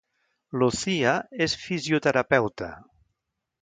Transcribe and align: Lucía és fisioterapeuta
Lucía 0.61 1.13
és 1.49 1.55
fisioterapeuta 1.67 2.75